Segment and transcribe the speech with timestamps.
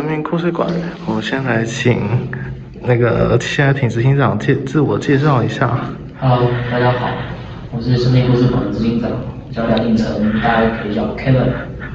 [0.00, 0.66] 生命故事馆。
[1.06, 2.00] 我们先来请
[2.80, 5.78] 那个现在挺执行长介自我介绍一下。
[6.18, 7.10] Hello，大家好，
[7.70, 9.10] 我是生命故事馆的执行长，
[9.52, 11.52] 叫梁应成，大家可以叫我 Kevin。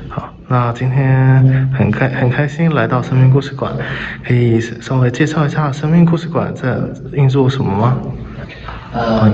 [0.07, 3.73] 好，那今天很开很开心来到生命故事馆，
[4.23, 6.77] 可以稍微介绍一下生命故事馆在
[7.11, 7.97] 运作什么吗？
[8.93, 9.31] 呃，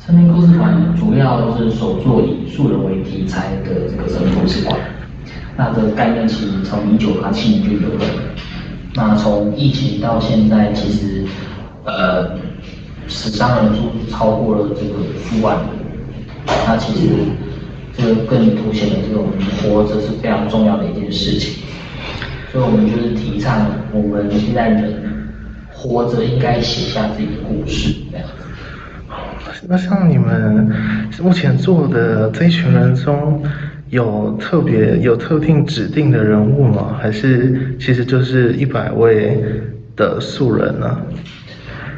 [0.00, 4.76] 生命故事馆主要是首做以素人为题材的这个生命故事馆。
[5.56, 8.04] 那这个概念其实从一九八七年就有了。
[8.94, 11.24] 那从疫情到现在，其实
[11.84, 12.30] 呃，
[13.06, 15.56] 死伤人数超过了这个数万。
[16.66, 17.08] 那其实
[17.96, 19.28] 这个更凸显了这种
[19.62, 21.62] 活着是非常重要的一件事情。
[22.50, 25.28] 所以我们就是提倡我们现在人
[25.72, 28.26] 活着应该写下自己的故事这样。
[29.68, 30.68] 那像你们
[31.22, 33.40] 目前做的这一群人中，
[33.90, 36.96] 有特别有特定指定的人物吗？
[37.00, 39.42] 还是其实就是一百位
[39.96, 40.96] 的素人呢？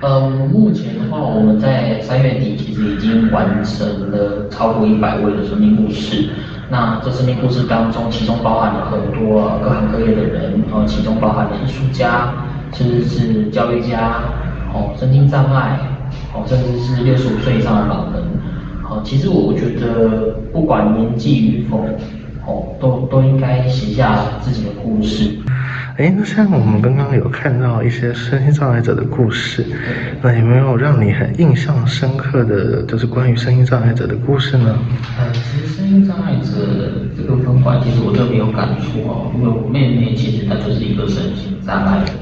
[0.01, 6.31] 呃，目前的话，我们在三月底其实已经完成了超过一百位的生命故事。
[6.70, 12.33] 那这生命故事当中，其中包含了很多各行各业的人，呃，其中包含了艺术家，
[12.73, 14.23] 甚至是教育家，
[14.73, 15.79] 哦，身心障碍。
[16.35, 18.23] 哦，甚至是六十五岁以上的老人，
[18.93, 21.79] 好，其实我觉得不管年纪与否，
[22.47, 25.31] 哦，都都应该写下自己的故事。
[25.97, 29.65] 哎，那像我们刚刚有看到一些身心障碍者的故事，
[30.20, 34.79] 那有没有让你很印象深刻的就是关于身心障碍者的故事呢？
[35.19, 36.51] 呃，其实身心障碍者
[37.17, 42.13] 这个分块，其实我特别有感触哦，因为我妹妹其实她就是一个身心障碍的。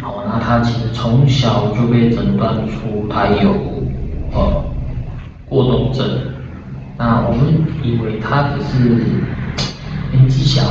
[0.00, 3.50] 好，那她其实从小就被诊断出她有
[4.32, 4.64] 呃
[5.52, 6.08] 过动症，
[6.96, 7.52] 那我们
[7.82, 8.88] 以为他只是
[10.10, 10.62] 年纪小，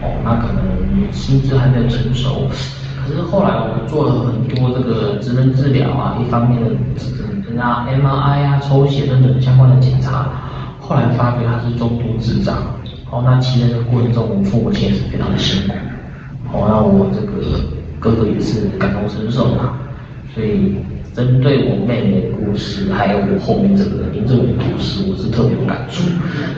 [0.00, 2.46] 哦，那可能心智还没有成熟，
[3.04, 10.30] 可是后来我们做了很多这个职能治疗啊，一方面的人啊 MRI 啊、抽血等等相关的检查，
[10.78, 12.56] 后来发觉他是重度智障，
[13.10, 15.74] 哦，那其实这个过程中，我们父母亲也是非常的辛苦，
[16.52, 17.60] 哦，那我这个。
[18.02, 19.74] 哥哥也是感同身受嘛，
[20.34, 20.76] 所以
[21.14, 26.02] 针对我妹妹的故事，还有我后面这个林志伟的故事，我是特别有感触。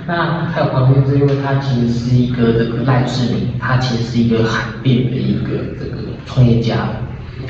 [0.06, 6.88] 那还有旁边是因为他其实是一个这个赖志明，他其实是一个海边的一个这个创业家。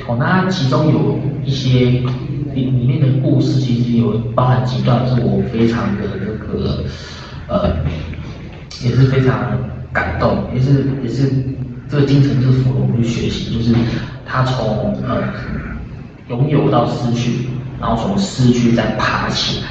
[0.07, 2.03] 哦，那其中有一些
[2.55, 6.85] 里里面的故事，其实有包含几段是我非常的这个
[7.49, 7.77] 呃，
[8.83, 9.59] 也是非常
[9.93, 11.31] 感动，也是也是。
[11.87, 13.73] 这个精神就是符合我们去学习，就是
[14.25, 15.23] 他从呃
[16.29, 17.49] 拥有到失去，
[17.81, 19.69] 然后从失去再爬起来，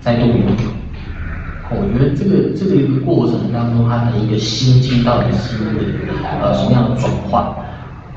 [0.00, 0.70] 再度拥有。
[1.70, 5.56] 我觉得这个这个一个过程当中，他的一个心境到底是
[6.40, 7.42] 呃什么样的转换？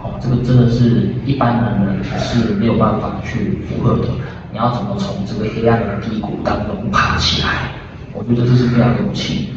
[0.04, 4.10] 哦，这个真的是一般人是没有办法去符合的。
[4.52, 7.72] 你要怎么从这个黑暗的低谷当中爬起来？
[8.14, 9.48] 我觉得这是非常有趣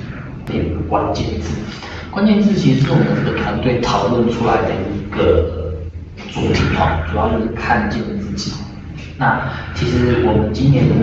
[0.47, 1.57] 的一个关键字。
[2.11, 5.70] 关键字其实是我们这个团队讨论出来的一个
[6.33, 8.53] 主题哈，主要就是看见自己。
[9.19, 10.95] 那其实我们今年的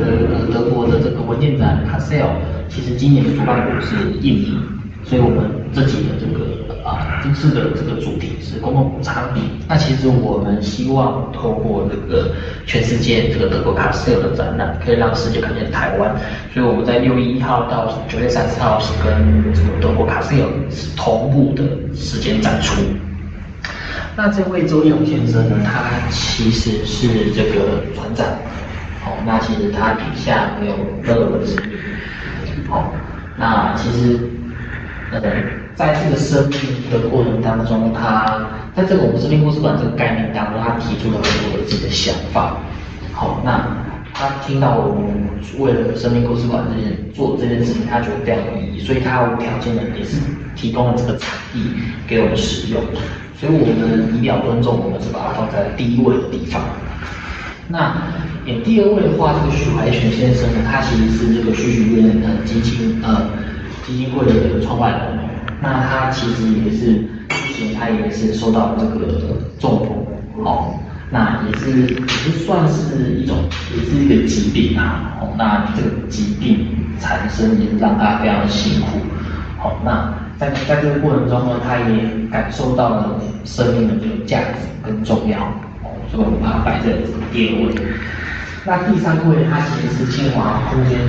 [0.52, 2.28] 德国的这个文件展 c a s e l
[2.68, 4.58] 其实今年的主办国是印尼，
[5.04, 9.30] 所以我们这几的这个啊这次的这个主题是公共补偿。
[9.68, 12.32] 那其实我们希望透过这个
[12.66, 16.16] 全世界这个德国 c a s e l 的展览，可以让世界看见台湾。
[16.52, 21.64] 所以我们在六月一号到九月三十号是跟这个德国 c a s e l 是同步的
[21.94, 22.82] 时间展出。
[24.19, 28.25] 那这位周勇先生呢，他其实是这个船长，
[29.05, 30.73] 哦，那其实他底下没有
[31.03, 31.78] 任何的生命，
[32.67, 32.91] 哦，
[33.38, 34.19] 那其实，
[35.11, 35.22] 呃，
[35.75, 36.59] 在这个生命
[36.90, 38.41] 的过程当中，他
[38.75, 42.58] 在这个我们生命故事馆这个概念当中，他提出了很多自己的想法，
[43.13, 43.70] 好，那
[44.19, 45.05] 他听到我们
[45.59, 50.17] 为了生命故事馆这件做这件事情，他觉得非常有意义，所以他无条件的也是
[50.55, 51.61] 提供了这个场地
[52.08, 52.81] 给我们使用。
[53.40, 56.59] 所以我们以表尊重，我们是把它放在第一位的地方。
[57.67, 57.93] 那
[58.47, 63.29] 演第二位的话，这个许怀全先生呢，他其实是这个许许愿呃基金呃
[63.85, 65.20] 基金会的这个创办人。
[65.61, 69.22] 那他其实也是之前他也是受到这个
[69.59, 70.73] 中风，哦，
[71.09, 76.68] 那也是也是算是一种也是一个疾病啊，哦，那这个疾病
[77.00, 79.00] 产生也让他非常的辛苦，
[79.58, 80.14] 好，那。
[80.40, 85.40] 在在这个过程中呢，他也感受到了生命的这个价值跟重要，
[85.82, 86.94] 哦，所以我们把它摆在
[87.34, 87.74] 第二位。
[88.64, 91.00] 那第三位，他其实是清华空间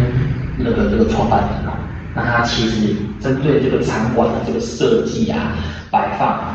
[0.57, 1.77] 那个这个创办人啊，
[2.15, 5.53] 那他其实针对这个场馆的这个设计啊、
[5.91, 6.48] 摆放，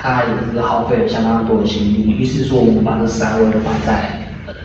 [0.00, 2.08] 他也是耗费了相当多的心力。
[2.10, 4.22] 于是说，我们把这三位都摆在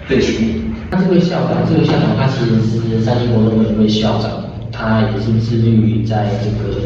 [0.07, 0.61] 最前面。
[0.91, 4.29] 那这位校长，这位校长他其实是三星国中的一位校长，
[4.71, 6.79] 他也是致力于在这个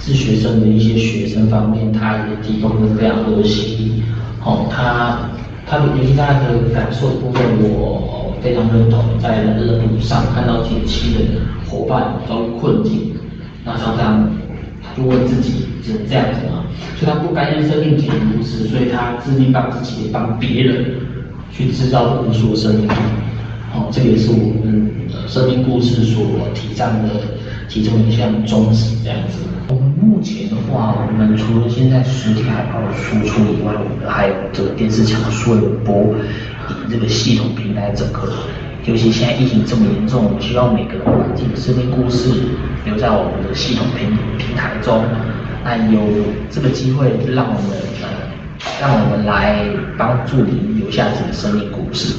[0.00, 4.02] 自学生的一些学生方面，他也提供了非常多的心力。
[4.44, 5.30] 哦，他
[5.64, 8.98] 他的尤其他的感受部分，我非常认同。
[9.20, 11.20] 在人生的路上看到近期的
[11.70, 13.14] 伙伴遭遇困境，
[13.64, 14.28] 那常常
[15.00, 16.64] 问自己，只能这样子吗？
[16.98, 20.96] 所以他不甘愿生命仅如此，所以他致力帮自己，帮别人
[21.50, 22.88] 去制造无数生命。
[23.74, 24.90] 哦，这也是我们
[25.26, 26.22] 生命故事所
[26.54, 27.08] 提倡的
[27.68, 29.38] 其中一项宗旨，这样子。
[29.68, 36.14] 我们目前的话，我们除了现在实体海报输出以外，我们还有这个电视墙的数位播，
[36.68, 38.30] 以这个系统平台整合。
[38.84, 42.30] 尤其现在疫情这么严重，我们希望每个人把自己的生命故事
[42.84, 45.04] 留在我们的系统平平台中。
[45.64, 46.00] 那有
[46.50, 48.08] 这个机会，让我们呃，
[48.80, 49.64] 让我们来
[49.96, 52.16] 帮助你留下自己的生命故事。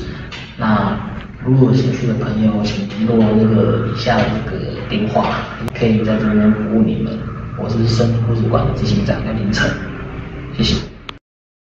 [0.57, 0.97] 那
[1.43, 5.39] 如果有兴趣的朋友，请联络那个以下的这个电话，
[5.77, 7.11] 可以在这边服务你们。
[7.61, 9.69] 我是生命故事馆的执行长林晨，
[10.55, 10.92] 谢谢。